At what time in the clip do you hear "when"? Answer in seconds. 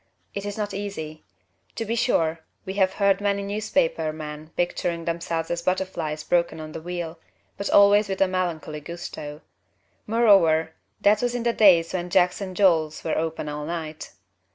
11.93-12.09